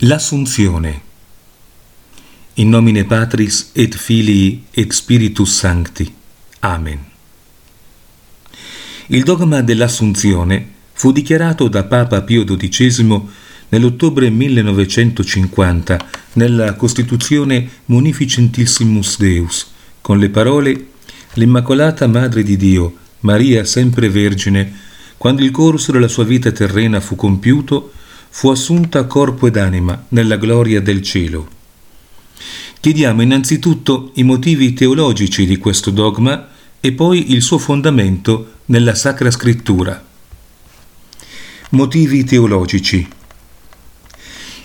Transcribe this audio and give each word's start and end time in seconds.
L'Assunzione. 0.00 1.00
In 2.56 2.68
nomine 2.68 3.06
Patris 3.06 3.70
et 3.72 3.96
Filii 3.96 4.64
et 4.70 4.92
Spiritus 4.92 5.50
Sancti. 5.50 6.12
Amen. 6.58 6.98
Il 9.06 9.22
dogma 9.22 9.62
dell'Assunzione 9.62 10.68
fu 10.92 11.12
dichiarato 11.12 11.68
da 11.68 11.84
Papa 11.84 12.20
Pio 12.20 12.44
XII 12.44 13.22
nell'ottobre 13.70 14.28
1950 14.28 16.08
nella 16.34 16.74
Costituzione 16.74 17.66
Munificentissimus 17.86 19.16
Deus, 19.16 19.66
con 20.02 20.18
le 20.18 20.28
parole 20.28 20.88
L'Immacolata 21.36 22.06
Madre 22.06 22.42
di 22.42 22.58
Dio, 22.58 22.96
Maria 23.20 23.64
sempre 23.64 24.10
Vergine, 24.10 24.70
quando 25.16 25.42
il 25.42 25.50
corso 25.50 25.90
della 25.90 26.06
sua 26.06 26.24
vita 26.24 26.52
terrena 26.52 27.00
fu 27.00 27.16
compiuto, 27.16 27.92
fu 28.36 28.50
assunta 28.50 29.04
corpo 29.04 29.46
ed 29.46 29.56
anima 29.56 30.04
nella 30.10 30.36
gloria 30.36 30.82
del 30.82 31.00
cielo. 31.00 31.48
Chiediamo 32.80 33.22
innanzitutto 33.22 34.10
i 34.16 34.24
motivi 34.24 34.74
teologici 34.74 35.46
di 35.46 35.56
questo 35.56 35.90
dogma 35.90 36.46
e 36.78 36.92
poi 36.92 37.32
il 37.32 37.40
suo 37.40 37.56
fondamento 37.56 38.56
nella 38.66 38.94
Sacra 38.94 39.30
Scrittura. 39.30 40.04
Motivi 41.70 42.24
teologici. 42.24 43.08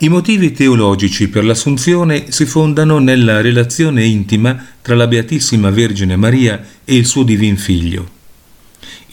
I 0.00 0.08
motivi 0.10 0.52
teologici 0.52 1.28
per 1.28 1.46
l'Assunzione 1.46 2.30
si 2.30 2.44
fondano 2.44 2.98
nella 2.98 3.40
relazione 3.40 4.04
intima 4.04 4.62
tra 4.82 4.94
la 4.94 5.06
Beatissima 5.06 5.70
Vergine 5.70 6.16
Maria 6.16 6.62
e 6.84 6.96
il 6.96 7.06
suo 7.06 7.22
Divin 7.22 7.56
Figlio. 7.56 8.23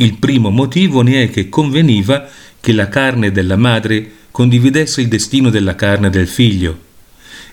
Il 0.02 0.16
primo 0.16 0.50
motivo 0.50 1.04
ne 1.04 1.26
è 1.26 1.30
che 1.30 1.48
conveniva 1.48 2.28
che 2.60 2.74
la 2.74 2.90
carne 2.90 3.32
della 3.32 3.56
madre 3.56 4.12
condividesse 4.32 5.02
il 5.02 5.08
destino 5.08 5.52
della 5.52 5.76
carne 5.76 6.10
del 6.10 6.28
figlio. 6.28 6.76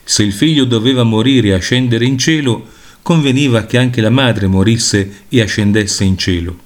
Se 0.02 0.22
il 0.22 0.32
figlio 0.32 0.64
doveva 0.64 1.02
morire 1.02 1.48
e 1.48 1.52
ascendere 1.52 2.06
in 2.06 2.16
cielo, 2.16 2.66
conveniva 3.02 3.66
che 3.66 3.76
anche 3.76 4.00
la 4.00 4.08
madre 4.08 4.46
morisse 4.46 5.24
e 5.28 5.42
ascendesse 5.42 6.04
in 6.04 6.16
cielo. 6.16 6.58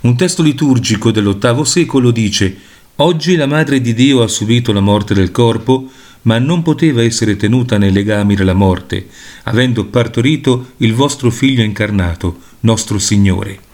Un 0.00 0.16
testo 0.16 0.42
liturgico 0.42 1.12
dell'VIII 1.12 1.64
secolo 1.64 2.10
dice 2.10 2.56
Oggi 2.96 3.36
la 3.36 3.46
Madre 3.46 3.80
di 3.80 3.94
Dio 3.94 4.20
ha 4.22 4.26
subito 4.26 4.72
la 4.72 4.80
morte 4.80 5.14
del 5.14 5.30
corpo, 5.30 5.88
ma 6.22 6.40
non 6.40 6.62
poteva 6.62 7.04
essere 7.04 7.36
tenuta 7.36 7.78
nei 7.78 7.92
legami 7.92 8.34
della 8.34 8.52
morte, 8.52 9.06
avendo 9.44 9.84
partorito 9.84 10.72
il 10.78 10.92
vostro 10.92 11.30
Figlio 11.30 11.62
incarnato, 11.62 12.40
nostro 12.60 12.98
Signore. 12.98 13.65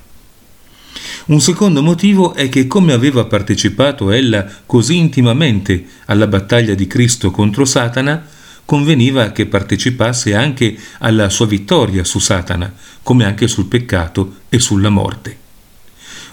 Un 1.25 1.41
secondo 1.41 1.83
motivo 1.83 2.35
è 2.35 2.49
che 2.49 2.67
come 2.67 2.93
aveva 2.93 3.25
partecipato 3.27 4.11
ella 4.11 4.45
così 4.67 4.97
intimamente 4.97 5.85
alla 6.07 6.27
battaglia 6.27 6.75
di 6.75 6.89
Cristo 6.89 7.31
contro 7.31 7.65
Satana, 7.65 8.27
conveniva 8.65 9.31
che 9.31 9.47
partecipasse 9.47 10.35
anche 10.35 10.77
alla 10.99 11.29
sua 11.29 11.47
vittoria 11.47 12.03
su 12.03 12.19
Satana, 12.19 12.75
come 13.05 13.25
anche 13.25 13.47
sul 13.47 13.67
peccato 13.67 14.39
e 14.49 14.59
sulla 14.59 14.89
morte. 14.89 15.37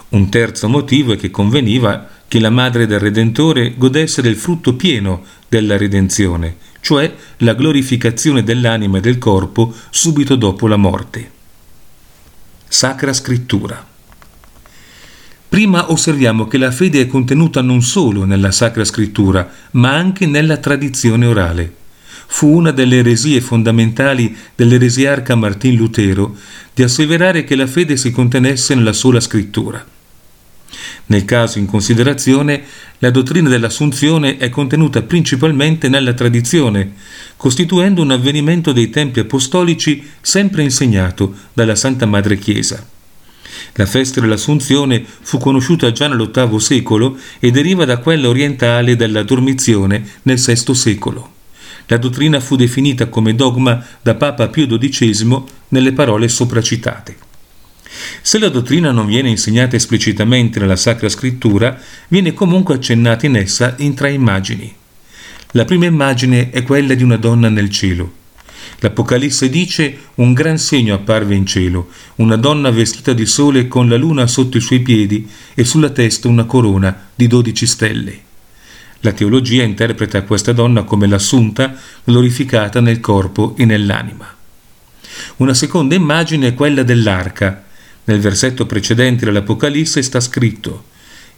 Un 0.08 0.28
terzo 0.28 0.68
motivo 0.68 1.12
è 1.12 1.16
che 1.16 1.30
conveniva 1.30 2.08
che 2.26 2.40
la 2.40 2.50
madre 2.50 2.88
del 2.88 2.98
Redentore 2.98 3.76
godesse 3.76 4.22
del 4.22 4.34
frutto 4.34 4.74
pieno 4.74 5.22
della 5.48 5.76
redenzione, 5.76 6.56
cioè 6.80 7.14
la 7.38 7.54
glorificazione 7.54 8.42
dell'anima 8.42 8.98
e 8.98 9.00
del 9.00 9.18
corpo 9.18 9.72
subito 9.90 10.34
dopo 10.34 10.66
la 10.66 10.76
morte. 10.76 11.30
Sacra 12.66 13.12
Scrittura 13.12 13.89
Prima 15.50 15.90
osserviamo 15.90 16.46
che 16.46 16.58
la 16.58 16.70
fede 16.70 17.00
è 17.00 17.06
contenuta 17.08 17.60
non 17.60 17.82
solo 17.82 18.24
nella 18.24 18.52
Sacra 18.52 18.84
Scrittura, 18.84 19.50
ma 19.72 19.92
anche 19.92 20.24
nella 20.24 20.58
tradizione 20.58 21.26
orale. 21.26 21.74
Fu 22.28 22.46
una 22.54 22.70
delle 22.70 22.98
eresie 22.98 23.40
fondamentali 23.40 24.36
dell'eresiarca 24.54 25.34
Martin 25.34 25.74
Lutero 25.74 26.36
di 26.72 26.84
asseverare 26.84 27.42
che 27.42 27.56
la 27.56 27.66
fede 27.66 27.96
si 27.96 28.12
contenesse 28.12 28.76
nella 28.76 28.92
sola 28.92 29.18
Scrittura. 29.18 29.84
Nel 31.06 31.24
caso 31.24 31.58
in 31.58 31.66
considerazione, 31.66 32.62
la 32.98 33.10
dottrina 33.10 33.48
dell'Assunzione 33.48 34.36
è 34.36 34.50
contenuta 34.50 35.02
principalmente 35.02 35.88
nella 35.88 36.12
tradizione, 36.12 36.92
costituendo 37.36 38.02
un 38.02 38.12
avvenimento 38.12 38.70
dei 38.70 38.88
tempi 38.88 39.18
apostolici 39.18 40.08
sempre 40.20 40.62
insegnato 40.62 41.34
dalla 41.52 41.74
Santa 41.74 42.06
Madre 42.06 42.38
Chiesa. 42.38 42.98
La 43.74 43.86
festa 43.86 44.20
dell'Assunzione 44.20 45.04
fu 45.04 45.38
conosciuta 45.38 45.92
già 45.92 46.08
nell'VIII 46.08 46.60
secolo 46.60 47.16
e 47.38 47.50
deriva 47.50 47.84
da 47.84 47.98
quella 47.98 48.28
orientale 48.28 48.96
della 48.96 49.22
dormizione 49.22 50.04
nel 50.22 50.38
VI 50.38 50.74
secolo. 50.74 51.32
La 51.86 51.96
dottrina 51.96 52.38
fu 52.40 52.56
definita 52.56 53.08
come 53.08 53.34
dogma 53.34 53.84
da 54.00 54.14
Papa 54.14 54.48
Pio 54.48 54.66
XII 54.78 55.42
nelle 55.68 55.92
parole 55.92 56.28
sopracitate. 56.28 57.16
Se 58.22 58.38
la 58.38 58.48
dottrina 58.48 58.92
non 58.92 59.06
viene 59.06 59.28
insegnata 59.30 59.76
esplicitamente 59.76 60.60
nella 60.60 60.76
Sacra 60.76 61.08
Scrittura, 61.08 61.78
viene 62.08 62.32
comunque 62.32 62.74
accennata 62.74 63.26
in 63.26 63.36
essa 63.36 63.74
in 63.78 63.94
tre 63.94 64.12
immagini. 64.12 64.72
La 65.52 65.64
prima 65.64 65.86
immagine 65.86 66.50
è 66.50 66.62
quella 66.62 66.94
di 66.94 67.02
una 67.02 67.16
donna 67.16 67.48
nel 67.48 67.70
cielo. 67.70 68.18
L'Apocalisse 68.82 69.50
dice 69.50 69.98
un 70.16 70.32
gran 70.32 70.56
segno 70.56 70.94
apparve 70.94 71.34
in 71.34 71.44
cielo, 71.44 71.90
una 72.16 72.36
donna 72.36 72.70
vestita 72.70 73.12
di 73.12 73.26
sole 73.26 73.68
con 73.68 73.88
la 73.88 73.96
luna 73.96 74.26
sotto 74.26 74.56
i 74.56 74.60
suoi 74.60 74.80
piedi 74.80 75.28
e 75.54 75.64
sulla 75.64 75.90
testa 75.90 76.28
una 76.28 76.44
corona 76.44 77.08
di 77.14 77.26
dodici 77.26 77.66
stelle. 77.66 78.28
La 79.00 79.12
teologia 79.12 79.62
interpreta 79.62 80.22
questa 80.22 80.52
donna 80.52 80.84
come 80.84 81.06
l'assunta, 81.06 81.74
glorificata 82.04 82.80
nel 82.80 83.00
corpo 83.00 83.54
e 83.56 83.66
nell'anima. 83.66 84.34
Una 85.36 85.54
seconda 85.54 85.94
immagine 85.94 86.48
è 86.48 86.54
quella 86.54 86.82
dell'arca. 86.82 87.64
Nel 88.04 88.20
versetto 88.20 88.64
precedente 88.64 89.26
dell'Apocalisse 89.26 90.02
sta 90.02 90.20
scritto 90.20 90.84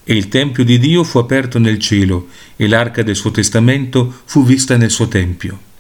e 0.04 0.14
il 0.14 0.28
Tempio 0.28 0.64
di 0.64 0.78
Dio 0.78 1.03
fu 1.03 1.19
aperto 1.19 1.59
nel 1.59 1.78
cielo 1.78 2.28
e 2.56 2.69
l'arca 2.69 3.03
del 3.03 3.16
suo 3.16 3.32
testamento 3.32 4.22
fu 4.24 4.44
vista 4.44 4.76
nel 4.76 4.91
suo 4.91 5.09
Tempio. 5.09 5.70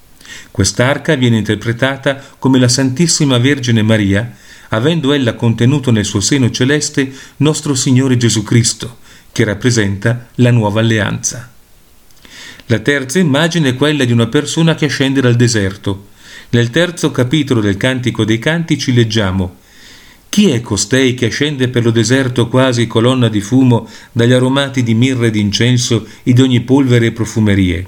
Quest'arca 0.52 1.14
viene 1.14 1.38
interpretata 1.38 2.22
come 2.38 2.58
la 2.58 2.68
Santissima 2.68 3.38
Vergine 3.38 3.80
Maria, 3.80 4.36
avendo 4.68 5.14
ella 5.14 5.34
contenuto 5.34 5.90
nel 5.90 6.04
suo 6.04 6.20
seno 6.20 6.50
celeste 6.50 7.10
nostro 7.38 7.74
Signore 7.74 8.18
Gesù 8.18 8.42
Cristo, 8.42 8.98
che 9.32 9.44
rappresenta 9.44 10.28
la 10.36 10.50
nuova 10.50 10.80
alleanza. 10.80 11.50
La 12.66 12.80
terza 12.80 13.18
immagine 13.18 13.70
è 13.70 13.74
quella 13.74 14.04
di 14.04 14.12
una 14.12 14.26
persona 14.26 14.74
che 14.74 14.88
scende 14.88 15.22
dal 15.22 15.36
deserto. 15.36 16.08
Nel 16.50 16.68
terzo 16.68 17.10
capitolo 17.10 17.62
del 17.62 17.78
Cantico 17.78 18.24
dei 18.26 18.38
Cantici 18.38 18.92
leggiamo 18.92 19.56
Chi 20.28 20.50
è 20.50 20.60
costei 20.60 21.14
che 21.14 21.30
scende 21.30 21.68
per 21.68 21.82
lo 21.82 21.90
deserto 21.90 22.48
quasi 22.48 22.86
colonna 22.86 23.28
di 23.28 23.40
fumo 23.40 23.88
dagli 24.12 24.32
aromati 24.32 24.82
di 24.82 24.92
mirra 24.92 25.26
e 25.26 25.30
d'incenso 25.30 26.06
e 26.22 26.34
di 26.34 26.42
ogni 26.42 26.60
polvere 26.60 27.06
e 27.06 27.12
profumerie? 27.12 27.86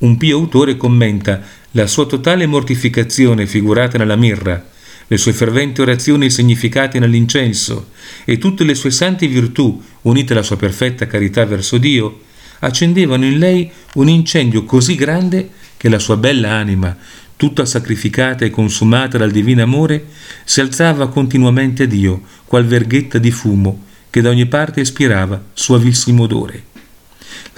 Un 0.00 0.16
pio 0.16 0.38
autore 0.38 0.78
commenta 0.78 1.42
la 1.72 1.86
sua 1.86 2.06
totale 2.06 2.46
mortificazione 2.46 3.46
figurata 3.46 3.98
nella 3.98 4.16
mirra, 4.16 4.64
le 5.06 5.16
sue 5.18 5.34
ferventi 5.34 5.82
orazioni 5.82 6.30
significate 6.30 6.98
nell'incenso 6.98 7.90
e 8.24 8.38
tutte 8.38 8.64
le 8.64 8.74
sue 8.74 8.90
santi 8.90 9.26
virtù, 9.26 9.78
unite 10.02 10.32
alla 10.32 10.42
sua 10.42 10.56
perfetta 10.56 11.06
carità 11.06 11.44
verso 11.44 11.76
Dio, 11.76 12.20
accendevano 12.60 13.26
in 13.26 13.38
lei 13.38 13.70
un 13.94 14.08
incendio 14.08 14.64
così 14.64 14.94
grande 14.94 15.50
che 15.76 15.90
la 15.90 15.98
sua 15.98 16.16
bella 16.16 16.52
anima, 16.52 16.96
tutta 17.36 17.66
sacrificata 17.66 18.46
e 18.46 18.50
consumata 18.50 19.18
dal 19.18 19.30
divino 19.30 19.62
amore, 19.62 20.06
si 20.44 20.62
alzava 20.62 21.08
continuamente 21.08 21.82
a 21.82 21.86
Dio, 21.86 22.22
qual 22.46 22.64
verghetta 22.64 23.18
di 23.18 23.30
fumo 23.30 23.84
che 24.08 24.22
da 24.22 24.30
ogni 24.30 24.46
parte 24.46 24.80
ispirava 24.80 25.42
suavissimo 25.52 26.22
odore. 26.22 26.64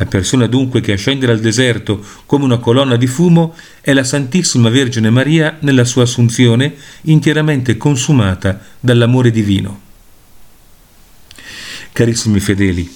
La 0.02 0.08
persona 0.08 0.48
dunque 0.48 0.80
che 0.80 0.94
ascende 0.94 1.26
dal 1.26 1.38
deserto 1.38 2.04
come 2.26 2.42
una 2.42 2.58
colonna 2.58 2.96
di 2.96 3.06
fumo 3.06 3.54
è 3.80 3.92
la 3.92 4.02
Santissima 4.02 4.68
Vergine 4.68 5.10
Maria 5.10 5.58
nella 5.60 5.84
sua 5.84 6.02
assunzione 6.02 6.74
interamente 7.02 7.76
consumata 7.76 8.60
dall'amore 8.80 9.30
divino. 9.30 9.80
Carissimi 11.92 12.40
fedeli, 12.40 12.92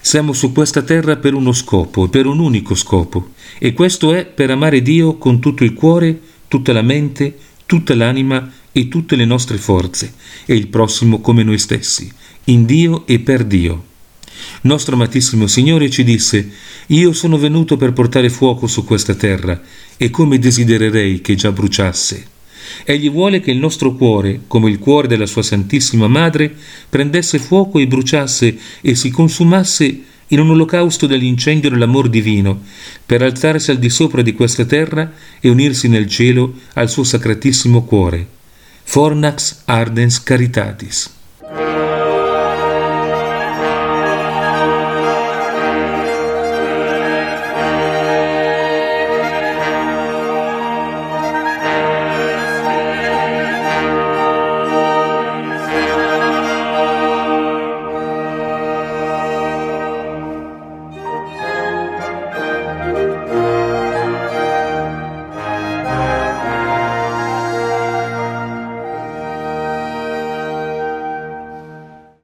siamo 0.00 0.32
su 0.32 0.52
questa 0.52 0.82
terra 0.82 1.16
per 1.16 1.34
uno 1.34 1.50
scopo, 1.50 2.06
per 2.06 2.26
un 2.26 2.38
unico 2.38 2.76
scopo, 2.76 3.32
e 3.58 3.72
questo 3.72 4.14
è 4.14 4.24
per 4.24 4.52
amare 4.52 4.80
Dio 4.80 5.18
con 5.18 5.40
tutto 5.40 5.64
il 5.64 5.74
cuore, 5.74 6.20
tutta 6.46 6.72
la 6.72 6.82
mente, 6.82 7.36
tutta 7.66 7.96
l'anima 7.96 8.48
e 8.70 8.86
tutte 8.86 9.16
le 9.16 9.24
nostre 9.24 9.56
forze, 9.56 10.14
e 10.44 10.54
il 10.54 10.68
prossimo 10.68 11.20
come 11.20 11.42
noi 11.42 11.58
stessi, 11.58 12.08
in 12.44 12.64
Dio 12.64 13.08
e 13.08 13.18
per 13.18 13.42
Dio. 13.42 13.90
Nostro 14.62 14.94
amatissimo 14.94 15.46
Signore 15.46 15.90
ci 15.90 16.04
disse, 16.04 16.50
io 16.86 17.12
sono 17.12 17.38
venuto 17.38 17.76
per 17.76 17.92
portare 17.92 18.28
fuoco 18.28 18.66
su 18.66 18.84
questa 18.84 19.14
terra, 19.14 19.60
e 19.96 20.10
come 20.10 20.38
desidererei 20.38 21.20
che 21.20 21.34
già 21.34 21.52
bruciasse. 21.52 22.26
Egli 22.84 23.10
vuole 23.10 23.40
che 23.40 23.50
il 23.50 23.58
nostro 23.58 23.94
cuore, 23.94 24.42
come 24.46 24.70
il 24.70 24.78
cuore 24.78 25.08
della 25.08 25.26
sua 25.26 25.42
Santissima 25.42 26.08
Madre, 26.08 26.54
prendesse 26.88 27.38
fuoco 27.38 27.78
e 27.78 27.86
bruciasse 27.86 28.56
e 28.80 28.94
si 28.94 29.10
consumasse 29.10 30.02
in 30.28 30.40
un 30.40 30.50
olocausto 30.50 31.06
dell'incendio 31.06 31.70
dell'amor 31.70 32.08
divino, 32.08 32.62
per 33.04 33.22
alzarsi 33.22 33.70
al 33.70 33.78
di 33.78 33.90
sopra 33.90 34.22
di 34.22 34.32
questa 34.32 34.64
terra 34.64 35.12
e 35.40 35.48
unirsi 35.48 35.88
nel 35.88 36.08
cielo 36.08 36.54
al 36.74 36.88
suo 36.88 37.04
sacratissimo 37.04 37.84
cuore. 37.84 38.26
Fornax 38.82 39.62
ardens 39.66 40.22
caritatis. 40.22 41.20